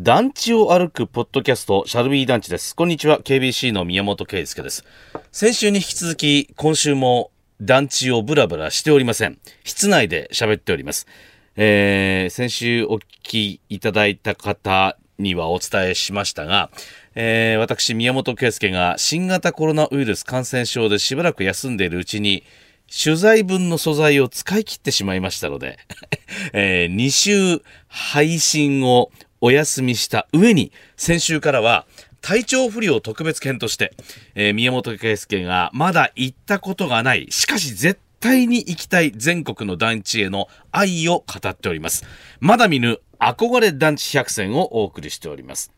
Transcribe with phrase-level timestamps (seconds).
[0.00, 2.76] 団地を歩くポッドキャスト、シャルビー団地です。
[2.76, 4.84] こんにちは、KBC の宮本圭介です。
[5.32, 9.40] 先週に引き続き、今週も団地をブラブラしておりません。
[9.64, 11.08] 室内で喋っております。
[11.56, 16.70] えー、先週お聞きいただいた方にはお伝えしましたが、
[17.16, 22.44] えー、私、宮本圭介が新型コロナウイルス感染症でしばらく休んでいるうちに、
[22.86, 25.80] 取材分の素材を使い切ってしまいましたので、
[26.54, 31.86] えー、2週配信をお休みした上に、先週からは
[32.20, 33.92] 体調不良特別編として、
[34.34, 42.04] えー、宮本圭介がまだ行ったことがない、しかし絶対に行きたい全国の団地への愛を語っております。
[42.40, 45.77] まだ見ぬ憧れ団地百選をお送りしております。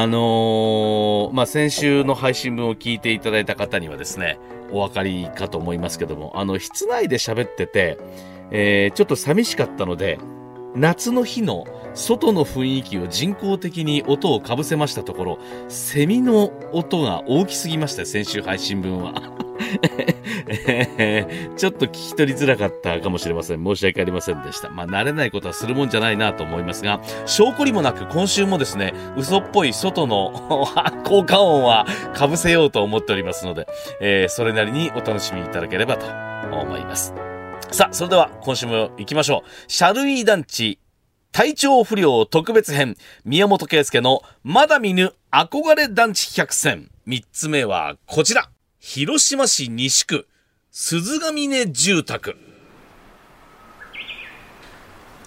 [0.00, 4.38] あのー、まあ、先週の配信分を聞いていただいた方にはですね、
[4.70, 7.98] お分かりかと思いますけども、あの、室内で喋ってて、
[8.52, 10.20] えー、ちょっと寂しかったので、
[10.76, 11.64] 夏の日の
[11.94, 19.47] 外の雰囲気を人工的に音をかぶせましたところ、セミの音が大きすぎました先週配信分は。
[21.56, 23.64] ちょっと聞き取りづらかったかもしれません。
[23.64, 24.70] 申し訳ありませんでした。
[24.70, 30.30] まあ、慣れないことはするもんじゃないなと思いますが、証拠りもなく今週もですね、嘘っぽい外の
[31.04, 33.66] 効果音は被せようと思っておりますので、
[34.00, 36.06] えー、それなりにお楽しみいただければと
[36.56, 37.14] 思います。
[37.70, 39.50] さあ、それでは今週も行きましょう。
[39.70, 40.78] シャルイー団地
[41.32, 46.90] 体調不良特別編、宮本圭介のまだ見ぬ憧れ団地百選。
[47.06, 48.50] 三つ目はこちら。
[48.80, 50.26] 広島市西区、
[50.70, 52.36] 鈴ヶ峰住宅。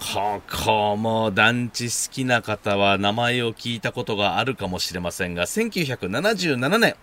[0.02, 6.96] ここも団地好きな方は名前を聞いたことがあるかもしれませんが、1977年、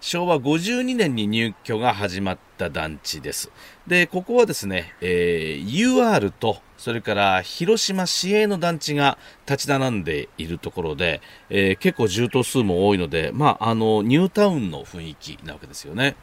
[0.00, 3.52] 昭和52年に入居が始まった団地です。
[3.86, 11.20] で、ここはですね、えー、UR と、それから広島市営の団地が立ち並んでいるところで、
[11.50, 16.16] えー、結構住棟数も多いので、まあ、あの、ニュータウンの雰囲気なわけですよね。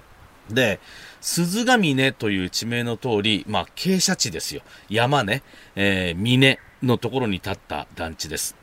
[0.49, 0.79] で、
[1.25, 4.61] 鈴ヶ峰という地名の通り、まあ、傾斜地ですよ。
[4.89, 5.41] 山ね、
[5.75, 8.55] えー、峰のところに立った団地です。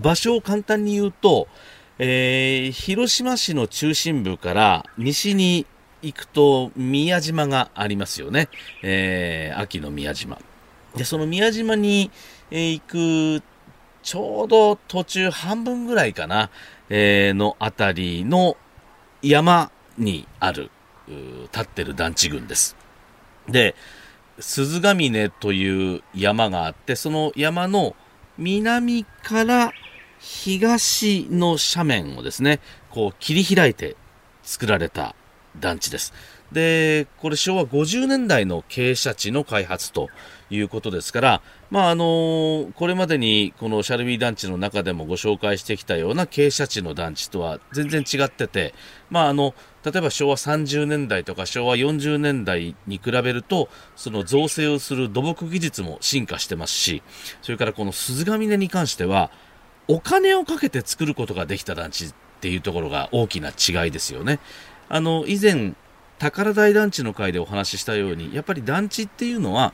[0.00, 1.46] 場所を簡単に言うと、
[2.00, 5.64] えー、広島市の中心部から西に
[6.02, 8.48] 行くと宮島がありますよね。
[8.82, 10.40] えー、秋の宮島。
[10.96, 12.10] で、その宮島に、
[12.50, 13.44] えー、行く
[14.02, 16.50] ちょうど途中半分ぐらいかな、
[16.90, 18.56] えー、のあたりの
[19.22, 20.72] 山にある、
[21.52, 22.76] 立ってる団地群です。
[23.48, 23.74] で、
[24.38, 27.94] 鈴ヶ峰という山があって、その山の
[28.38, 29.72] 南から
[30.18, 33.96] 東の斜面をですね、こう切り開いて
[34.42, 35.14] 作られた
[35.58, 36.12] 団地です。
[36.52, 40.08] で、これ昭和50年代の傾斜地の開発と
[40.54, 48.74] いうことですから、まあ、あのこれまでにこのシャルビー団地の中でもご紹介してきたような傾斜地の団地とは全然違ってて、
[49.10, 49.54] まあ、あの、
[49.84, 57.02] 例えば昭和30年代とか昭和40年代に比べると、その造成をする土木技術も進化してますし、
[57.42, 59.30] それからこの鈴ヶ峰に関しては、
[59.88, 64.38] お金をかけて作ることができた団地っていうところが大きな違いですよね。
[64.88, 65.74] あの、以前、
[66.18, 69.72] 宝台団地の会でお話ししたように、やっぱり団地っていうのは、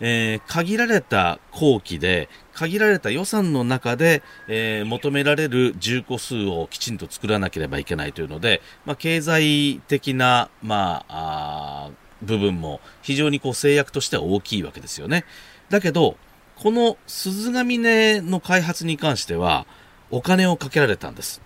[0.00, 11.90] えー、限られた工期で、限られた予算の中で、えー、求められる住戸数をきちんと作らなければいけないというので、まあ、経済的な、まあ、あ
[12.22, 15.24] 部分も非常にこう制約としては大きいわけですよね。
[15.70, 16.16] だけど、
[16.56, 19.66] この鈴ヶ峰の開発に関しては、
[20.10, 21.40] お金をかけられたんです。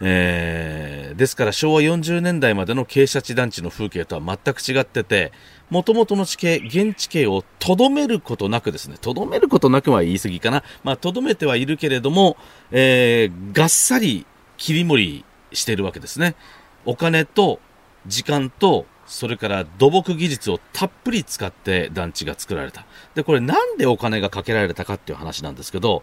[0.00, 5.32] えー、ですから昭和40年代までの傾斜地団地の風景とは全く違ってて、
[5.70, 10.62] もともとの地形、現地形をとどめることなくですね、とどめることなくは言い過ぎかな。
[10.84, 12.36] まあ、とどめてはいるけれども、
[12.70, 14.26] えー、がっさり
[14.56, 16.36] 切り盛りしてるわけですね。
[16.84, 17.60] お金と
[18.06, 22.84] 時間とそれから土木技術をたっぷり使って団地が作られた。
[23.14, 26.02] で、これなんでお金がかけられたかっていう話なんですけど、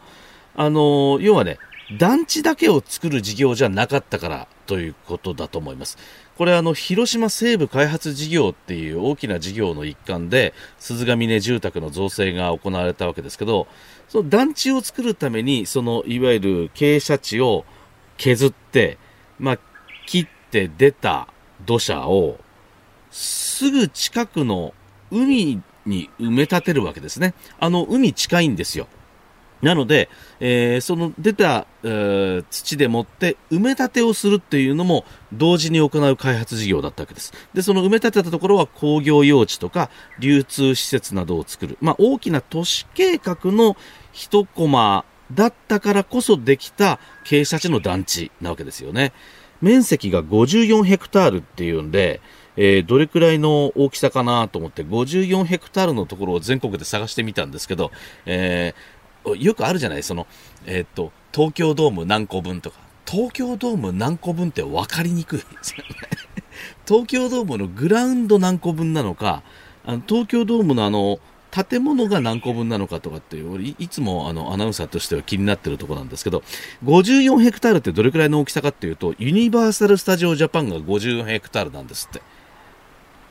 [0.55, 1.57] あの要はね、
[1.91, 5.97] 団地だけを作る事業じゃなかったからということだと思います。
[6.37, 13.67] これあの、広島西部開発事業っていう大きな事業の一環で、鈴ヶ峰住宅の造成が行われたわけですけど、
[14.07, 17.65] その団地を作るために、その、いわゆる傾斜地を
[18.17, 18.97] 削って、
[19.37, 19.59] まあ、
[20.05, 21.27] 切って出た
[21.65, 22.39] 土砂を
[23.11, 24.73] すぐ近くの
[25.11, 27.33] 海に埋め立てるわけですね。
[27.59, 28.87] あの、海近いんですよ。
[29.63, 30.09] なので、
[30.41, 37.33] えー、その出た、えー、土でもって埋め立てをするっていうのも同時に行う開発事業だったわけです。
[37.53, 39.89] で、その埋め立てたところは工業用地とか
[40.19, 41.77] 流通施設などを作る。
[41.79, 43.77] まあ、大きな都市計画の
[44.11, 49.13] 一コマだったからこそできた傾斜地の団地なわけですよね。
[49.61, 52.19] 面積が54ヘクタールっていうんで、
[52.57, 57.91] えー、どれくらいの大きさかなと思って54ヘクタールのところを全国で探してみたんですけど、
[58.25, 59.02] えー、
[59.37, 60.27] よくあるじゃないその、
[60.65, 62.77] えー、っと、東京ドーム何個分とか。
[63.05, 65.95] 東京ドーム何個分って分かりにくいですよね。
[66.87, 69.43] 東京ドームのグラウンド何個分なのか、
[69.85, 71.19] あの東京ドームのあの、
[71.51, 76.41] 建物が何個分なのかとかっていう、いつもあのアナウンサーとしては気になってるところなんですけど、
[76.83, 82.21] 54ヘクタールってどれくらいの大きさかっていうと、ユニバーサル・スタジオ・ジャパンが54ヘクタールなんですって。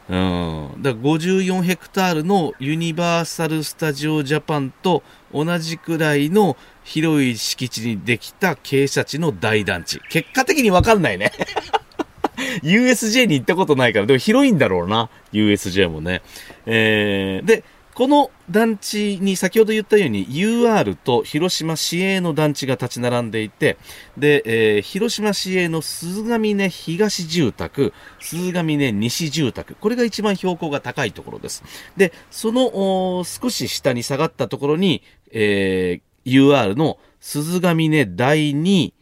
[0.08, 0.82] うん。
[0.82, 5.02] だから54ヘクタールのユニバーサル・スタジオ・ジャパンと
[5.32, 10.00] 同じくらいの広い敷地にできた傾斜地の大団地。
[10.10, 11.32] 結果的にわかんないね。
[12.62, 15.08] USJ に行ったことないから、でも広いんだろうな。
[15.32, 16.22] USJ もね。
[16.66, 23.76] えー、で、この団地に先ほど言ったように UR と広島市営の団地が立ち並んでいて、
[24.16, 31.62] で、えー、広島市営の鈴ヶ峰東住宅、鈴ヶ峰西住宅、これが一番標高が高いところです。
[31.96, 38.92] で、その少し下に下がったところに、えー、UR の鈴ヶ峰第2、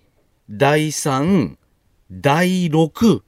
[0.51, 1.57] 第3、
[2.11, 3.23] 第6、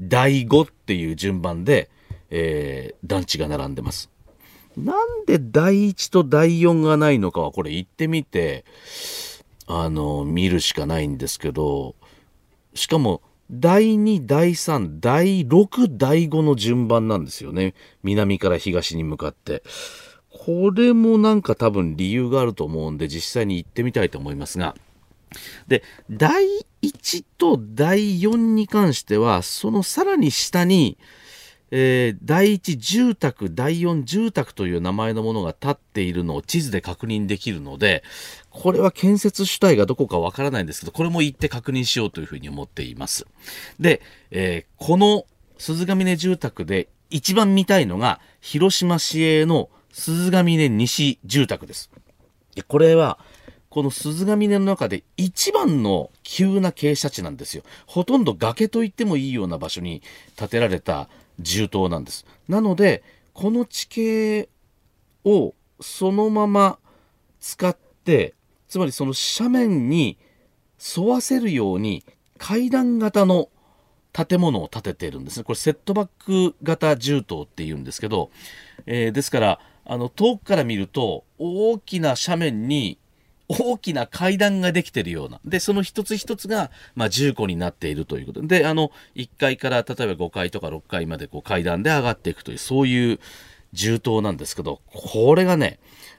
[0.00, 1.88] 第5っていう順番で、
[2.28, 4.10] えー、団地が並んでます。
[4.84, 8.64] なんで第1と第4がないのかはこれ言ってみて、
[9.66, 11.94] あの、見るしかないんですけど、
[12.74, 17.74] しかも、第2、第3、第6、第5の順番なんですよね。
[18.02, 19.62] 南から東に向かって。
[20.30, 24.74] これもなんか多分理由があると思うんで、実際に行ってみたいと思いますが。
[25.66, 26.44] で、第
[26.82, 30.98] 1と第4に関しては、そのさらに下に、
[31.70, 38.02] えー、第一住宅、第四住宅という名前のものが建っているのを地図で確認できるので、
[38.50, 43.26] これは建設主体がどこかわからないんですけど、これも行って確認しようというふうに思っています。
[43.78, 44.00] で、
[44.30, 45.26] えー、この
[45.58, 51.90] 鈴ヶ峰住宅で一番見たいのが、広島市営の鈴ヶ峰西住宅です。
[52.66, 53.18] これは、
[53.78, 57.62] この鈴ヶ峰の中で一番の急な傾斜地なんですよ。
[57.86, 60.02] ほとんど崖と言ってもいいような場所に
[60.34, 61.08] 建てられた
[61.38, 62.26] 重塔なんです。
[62.48, 63.04] なので、
[63.34, 64.48] この地形
[65.24, 66.80] をそのまま
[67.38, 68.34] 使って、
[68.66, 70.18] つまりその斜面に
[70.96, 72.04] 沿わせるように
[72.36, 73.48] 階段型の
[74.12, 75.44] 建物を建てているんですね。
[75.44, 78.32] これセットバック型重塔っていうんですけど、
[78.86, 82.98] えー、ですから、あの、遠くから見ると大きな斜面に
[83.48, 85.40] 大きな階段ができているような。
[85.44, 93.20] で、その一つ一つが、まあ、10個になっているということで、あの、1階から例えば5階とか6階までこう階段で上がっていくという、そういう
[93.72, 95.78] 重塔なんですけど、これがね、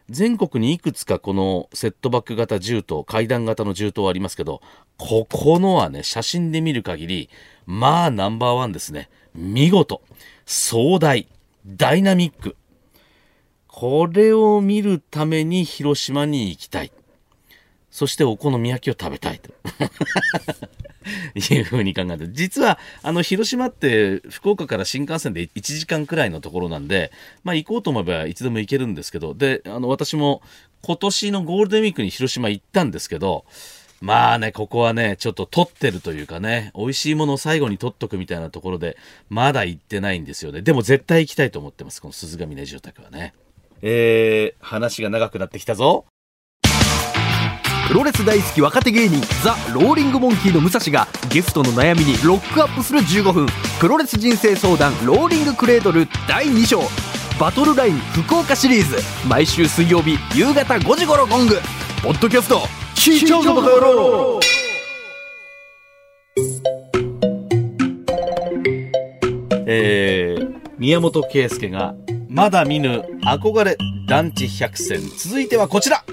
[0.10, 4.62] 全国にいくつかこのセットバック型重塔、階段型の重塔ありますけど、
[4.98, 7.30] ここのはね、写真で見る限り、
[7.68, 9.10] まあナンバーワンですね。
[9.36, 10.02] 見事、
[10.48, 11.28] 壮大、
[11.68, 12.56] ダイナミック。
[13.68, 16.92] これを見るために広島に行きたい。
[17.92, 19.52] そしてお好み焼きを食べたいと
[21.54, 27.12] いうふうに考えて実はあの広島って福岡から新幹線で1時間くらいのところなんで、
[27.44, 30.42] まあ、行こうと思えばいつでも行けるんですけどであの私も
[30.82, 33.46] 今年のゴールデンウィークに広島行ったんですけど
[34.02, 40.62] まあね、ここはね、ちょっと取ってるというかね、美味しいものを最後に取っとくみたいなところで、まだ行ってないんですよね。
[40.62, 43.34] でも絶対行きたいと思ってます、この鈴ヶ峰住宅はね。
[43.82, 46.06] えー、話が長くなってきたぞ。
[47.90, 53.48] プロレス大好き若手芸人ザ・ローリングモンキーの武蔵がゲストの悩みにロックアップする15分。
[53.80, 56.82] プロレス人生相談ローリングクレードル第2章。
[57.40, 58.98] バトルライン福岡シリーズ。
[59.28, 61.56] 毎週水曜日夕方5時頃ゴング。
[62.04, 62.60] ポッドキャスト
[62.94, 64.40] 聞いちゃうぞバカ野郎。
[69.66, 71.96] えー、宮本圭介が
[72.28, 73.78] まだ見ぬ憧れ
[74.08, 75.02] 団地百選。
[75.18, 76.04] 続いてはこちら。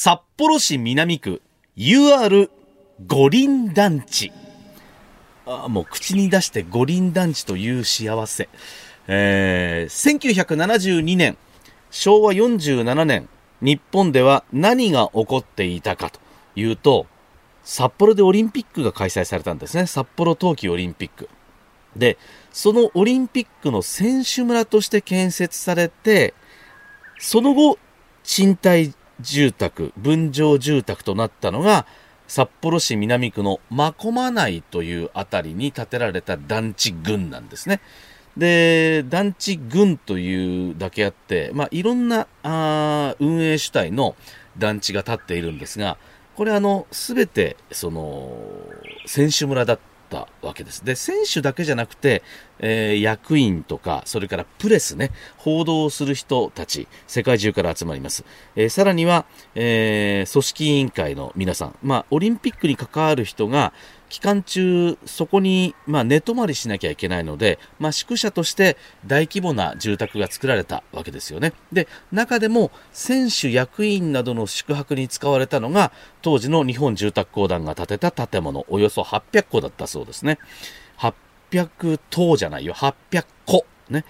[0.00, 1.42] 札幌市南区
[1.76, 2.50] UR
[3.04, 4.30] 五輪団地。
[5.44, 8.48] あもう口に出して五輪団地という幸せ。
[9.08, 11.36] えー、1972年、
[11.90, 13.28] 昭和47年、
[13.60, 16.20] 日本では何が起こっていたかと
[16.54, 17.06] いうと、
[17.64, 19.86] 札幌でオリンピックが開催されたんですね。
[19.86, 21.28] 札幌冬季オリンピック。
[21.96, 22.18] で、
[22.52, 26.34] そのオリンピックの選手村として建設されて、
[27.18, 27.80] その後、
[28.22, 31.86] 賃貸住宅、分譲住宅となったのが、
[32.26, 37.80] 札幌市南区の真駒内というあたりに建てられた団地群なんですね。
[38.36, 44.14] で、団地群というだけあって、まあ、いろんなあ運営主体の
[44.58, 45.96] 団地が建っているんですが、
[46.36, 48.30] これあの、すべて、その、
[49.06, 50.84] 選手村だったわけです。
[50.84, 52.22] で、選手だけじゃなくて、
[52.58, 58.24] えー、役員とか、それからプレスね、報道する人たち、世界中から集まります。
[58.56, 63.72] えー、さらには、えー、組織委員会の皆さん、まあ、オリンピックに関わる人が、
[64.08, 71.52] 期間中、そこに、まあ、寝泊まりしなきゃいけないので、まあ、宿舎として大規模な住宅が作られたわけですよね。
[71.72, 80.38] で、中でも、選手、役員などの宿泊に使われたのが、当時の日本住宅公団が建てた建物、およそ800戸だったそうですね。
[81.50, 83.66] 800棟じゃないよ、800個。
[83.90, 84.04] ね。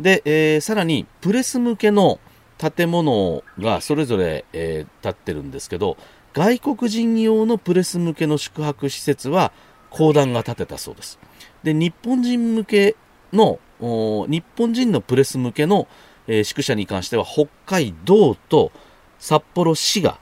[0.00, 2.18] で、えー、さらに、プレス向けの
[2.58, 5.96] 建物がそれぞれ、えー、建ってるんですけど、
[6.34, 9.52] 外国人用のプレス向けの宿泊施設は、
[9.90, 11.18] 公団が建てたそうです。
[11.62, 12.96] で、日本人向け
[13.32, 15.88] の、日本人のプレス向けの、
[16.26, 18.72] えー、宿舎に関しては、北海道と
[19.18, 20.18] 札幌市が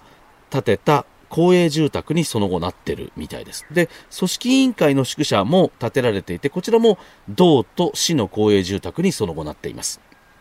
[0.50, 3.64] 建てた公営住宅にその後なってるみたいです。
[3.70, 6.98] で、組織委員会の宿舎も建てられていて、こちらも
[7.28, 10.00] 道と市の公営住宅にその後なっています。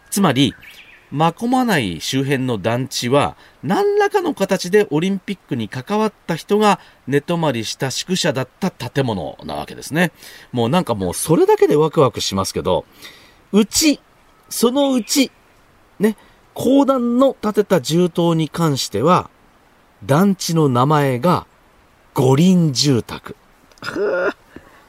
[0.09, 0.55] つまり、
[1.11, 10.11] 真駒内周辺の団地は何らかの形でオリンピックに関わった人が寝泊まりした宿舎だった建物なわけですね。
[10.51, 12.85] もうなんかもうそれだけでワクワクしますけど、
[13.51, 13.99] うち、
[14.49, 15.31] そのうち、
[15.99, 16.15] ね、
[16.53, 19.31] 公団の建てた住棟に関しては、
[20.05, 21.47] 団地の名前が
[22.13, 23.35] 五輪住宅。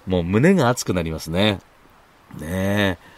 [0.06, 1.60] もう胸が熱くなりますね。
[2.38, 3.09] ねえ。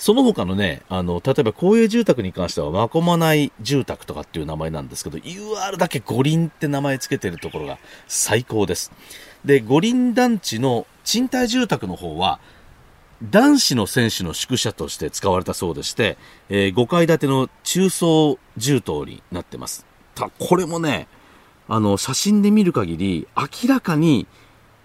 [0.00, 7.76] その他のね、あの、例えば公営住宅に関しては、まこまない住宅とかっていう名前なんですけど、UR だけ五輪って名前つけてるところが
[8.08, 8.92] 最高です。
[9.44, 12.40] で、五輪団地の賃貸住宅の方は、
[13.22, 16.16] 男子の選手の宿舎として使われたそうでして、
[16.48, 19.84] えー、5階建ての中層住棟になってます。
[20.14, 21.08] ただこれもね、
[21.68, 24.26] あの、写真で見る限り、明らかに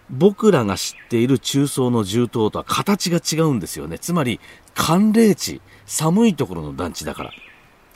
[0.10, 3.98] 僕らが知っている中層の銃刀とは形が違うんですよね。
[4.00, 4.40] つまり、
[4.74, 7.32] 寒冷地、寒いところの団地だから。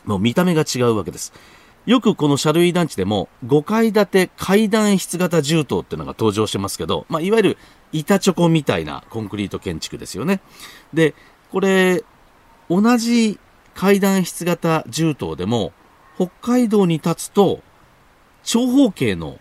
[0.05, 1.33] もう見た目が違うわけです。
[1.85, 7.57] よくこの車類団地でも5階建て階段室型銃刀っていうのが登場してますけど、まあ、いわゆる
[7.91, 10.41] 板チョコみたいなコンクリート建築ですよね。
[10.93, 11.15] で、
[11.51, 12.03] これ、
[12.69, 13.39] 同じ
[13.73, 15.73] 階段室型銃刀でも
[16.15, 17.61] 北海道に立つと
[18.43, 19.39] 長方形の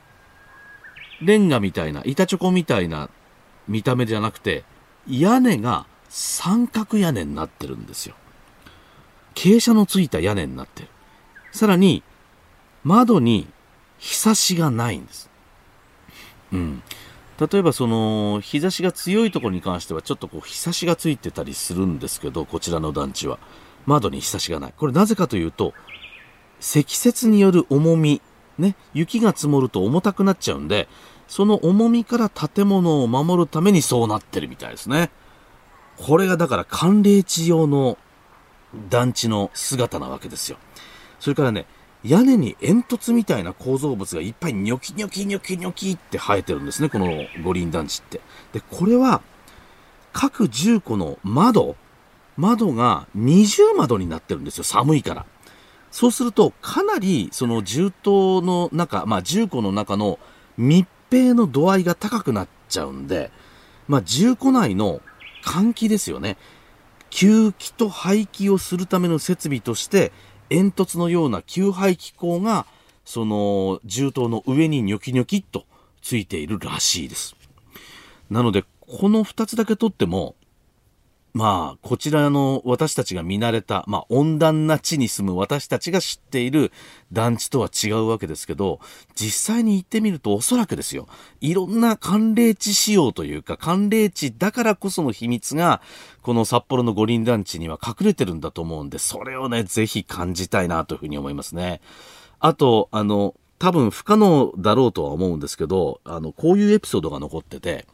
[1.23, 3.11] レンガみたいな、板チョコみたいな
[3.67, 4.65] 見た目じゃなくて、
[5.09, 8.15] 屋根が三角屋根になってるんですよ。
[9.35, 10.89] 傾斜のついた屋根になってる。
[11.53, 12.03] さらに、
[12.85, 13.49] 窓に
[13.99, 15.31] 日差しがないんです。
[16.53, 16.83] うん。
[17.39, 23.39] 例えばその、日差しが強いところに関してはちょっとこう日差しがついてたりするんですけど、こちらの団地は。
[23.87, 24.75] 窓に日差しがない。
[24.77, 25.73] これなぜかというと、
[26.61, 28.21] 積雪による重み
[28.59, 30.89] ね、雪が積もると重たくなっちゃうんで、
[31.29, 35.11] その重みから建物を守るためにそうなってるみたいですね。
[35.97, 37.99] これがだから寒冷地用の
[38.89, 40.59] 団地の姿なわけですよ。
[41.21, 41.67] それからね、
[42.05, 47.09] 屋根に煙突みたいな構造物がいっぱいニョキニョキニョキニョキって生えてるんですね、この
[47.43, 48.21] 五輪団地って。
[48.53, 49.21] で、これは
[50.13, 51.77] 各10個の窓、
[52.37, 55.27] 窓が二重窓になってるんですよ、寒いから。
[55.99, 60.21] そうすると、かなりその銃刀の中、まあ銃庫の中の
[60.57, 63.33] 密閉の度合いが高くなっちゃうんで、
[63.89, 65.01] まあ銃庫内の
[65.45, 66.37] 換気ですよね。
[67.11, 70.13] 吸気と排気をするための設備として、
[70.51, 72.67] 煙突のような吸排気口が、
[73.05, 75.67] その銃刀の上にニョキニョキっと
[76.01, 77.35] ついているらしいです。
[78.31, 80.37] なので、この2つだけ取っても、
[81.39, 86.73] まあ、こちらの私たちが見慣れた、まあ、温暖な地に住む私たちが知っている
[87.13, 88.81] 団地とは違うわけですけど、
[89.15, 91.07] 実際に行ってみるとおそらくですよ、
[91.41, 95.81] いろんな寒冷地仕様というか、寒冷地だからこその秘密が、
[96.23, 101.81] この札幌の五輪団地には隠れてるんだと思うんで、それをね、ぜひ感じたいなというふうに思いますね。
[102.41, 107.87] あと、あの、多分不可能だろうとは思うんですけど、あの、こういうエピソードが残ってて、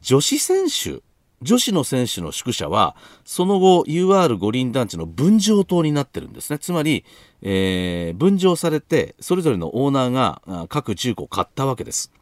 [0.00, 1.02] 女子選手
[1.40, 6.58] 女子の選手の宿舎は、その後 UR 五輪団地の分譲棟になってるんですね。
[6.58, 7.04] つまり、
[7.42, 12.12] えー、分譲されて、それぞれのオーナーが各10個買ったわけです。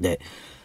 [0.00, 0.20] で、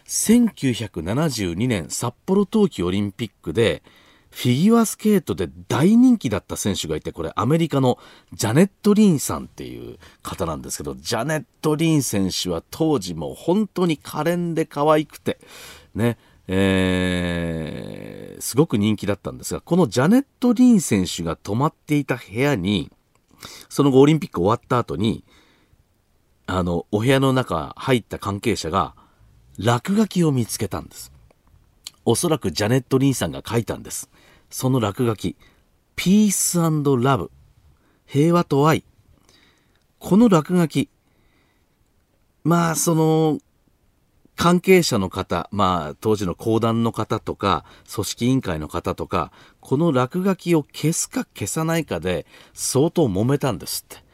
[0.06, 3.82] 1972年札幌冬季オリンピックで、
[4.30, 7.98] フィギュアスケートで大人気だった選手がいて、これアメリカの
[8.34, 15.38] ジャネット・リンさんっていう方なんですけど、ジャネット・リン選手は当時も本当に可憐で可愛くて、
[15.94, 22.90] ね、えー、すごく人気だったんですが、このジャネット・リン選手が泊まっていた部屋に、
[23.68, 25.24] その後オリンピック終わった後に、
[26.46, 28.94] あの、お部屋の中入った関係者が、
[29.58, 31.12] 落書きを見つけたんです。
[32.04, 34.08] おそらくジャネット・リンさんが書いたんです。
[34.48, 35.36] その落書き、
[35.96, 37.30] ピースラブ、
[38.06, 38.84] 平和と愛。
[39.98, 40.88] この落書き、
[42.44, 43.40] まあ、その、
[44.36, 54.04] 関係者の方、まあ、当時の講談の方とか、組織委員会の方とか、この落書きを消すか消さないかで、相当揉めたんですって。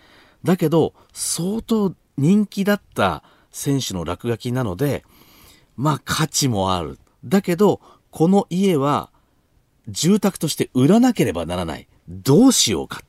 [0.45, 5.05] だけど、相当人気だった選手の落書きなので、
[5.77, 6.99] まあ、価値もある。
[7.25, 9.11] だけど、この家は、
[9.89, 11.89] 住宅として売らなければならない。
[12.09, 13.03] どうしようか。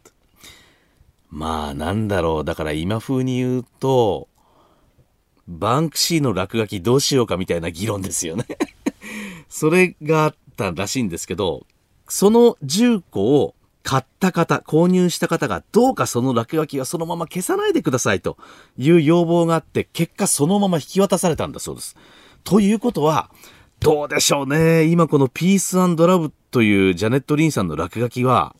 [1.30, 2.46] まあ、なんだろう。
[2.46, 4.28] だから今風に言うと、
[5.48, 8.46] バンクシーの落書きどうしようかみたいな議論ですよね
[9.50, 11.66] それがあったらしいんですけど、
[12.08, 18.38] その10個を買った方、購入した方がどうかその落書きはそのまま消さないでくださいと
[18.78, 21.96] いう要望があって、結果そのまま引き渡されたんだそうです。
[22.44, 23.30] ということは、
[23.80, 24.86] どうでしょうね。
[24.86, 28.56] 今このピースラブというジャネット・リンさんの落書きは、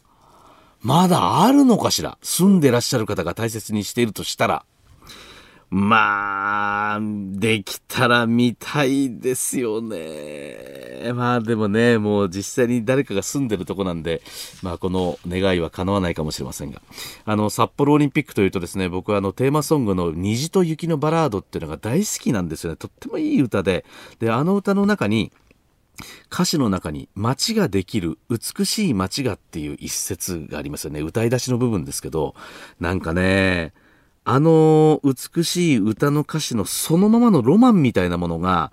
[0.82, 2.18] まだあるのかしら？
[2.22, 4.66] 住んでらっしゃる方が大切にしているとしたら。
[5.76, 11.12] まあ、できたら見たいですよね。
[11.16, 14.22] まあでもね、もう実際に誰かが住んでるとこなんで、
[14.62, 16.80] まあこの願いは叶わないかもしれませんが。
[17.26, 22.78] あの、札幌オリンピックというとですね、僕はあのテーマソングの虹と雪のバラードっていうのが大好きなんですよね。
[22.78, 23.84] とってもいい歌で。
[24.20, 25.32] で、あの歌の中に、
[26.32, 31.02] 歌詞の中に街ができる美しい街がっていう一節がありますよね。
[31.02, 32.36] 歌い出しの部分ですけど、
[32.80, 33.74] なんかね、
[34.26, 38.72] あの美しい歌の歌詞のそのままのロマンみたいなものが、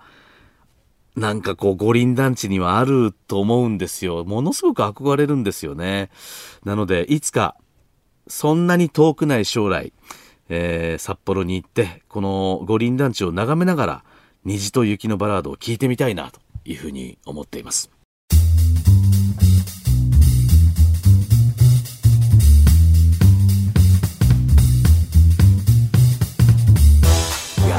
[1.15, 4.23] なんかこう五輪団地にはあると思うんですよ。
[4.23, 6.09] ものすごく憧れるんですよね。
[6.63, 7.57] なので、いつか、
[8.27, 9.91] そんなに遠くない将来、
[10.47, 14.03] えー、札幌に行って、この五輪団地を眺めながら、
[14.45, 18.00] 虹と雪のバラードを聴いてみたいなというふうに思っています。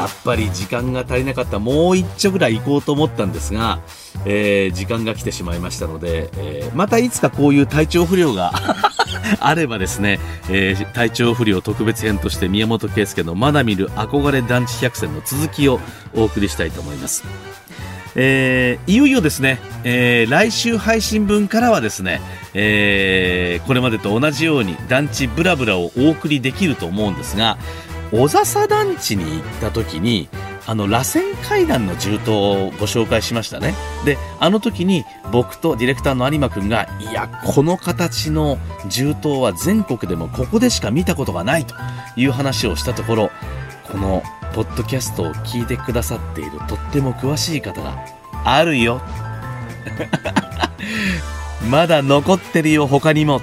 [0.03, 3.81] やっぱり時間が足りなかったもう一丁ぐらい行こうと思ったんですが、
[4.27, 8.53] えー、時間が来てしまいましたので、えー、またいつかこういう体調不良が
[9.39, 10.19] あればですね、
[10.51, 15.79] えー、体調不良特別編として宮本圭介のまだ見る憧れ団地百選の続きを
[16.17, 17.23] お送りしたいと思います。
[18.15, 22.21] えー、いよいよですね、えー、来週配信分からはですね、
[22.55, 27.57] えー、これまでと同じように団地ブラブラをお送りできると思うんですが、
[28.13, 30.29] 小笹団地に行った時に
[30.67, 33.75] あの螺旋階段の銃刀をご紹介しましたね。
[34.05, 41.75] であの時に僕とディレクターの有馬君がいやこの形の銃刀は全国でもここでしか見たことがないと
[42.17, 43.31] いう話をしたところ
[43.91, 44.23] この
[44.55, 47.97] ポッドキャストを聞いてくださっているとっても詳しい方が
[48.45, 49.01] あるよ。
[51.69, 53.41] まだ残ってるよ他にも。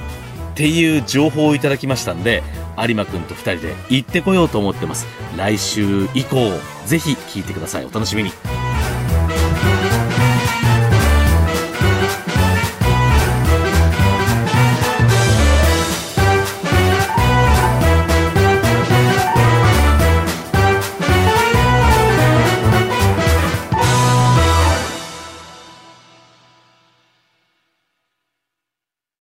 [0.60, 2.44] っていう情報をいただきましたんで
[2.88, 5.06] 有馬くんと2人で行ってこようと思ってます。
[5.38, 6.52] 来週以降
[6.86, 7.86] ぜひ聞いてください。
[7.86, 8.32] お楽しみに。